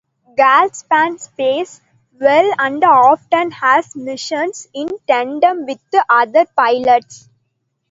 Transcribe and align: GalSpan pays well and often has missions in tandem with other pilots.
GalSpan 0.35 1.19
pays 1.37 1.79
well 2.19 2.51
and 2.57 2.83
often 2.83 3.51
has 3.51 3.95
missions 3.95 4.67
in 4.73 4.87
tandem 5.07 5.67
with 5.67 5.77
other 6.09 6.47
pilots. 6.57 7.29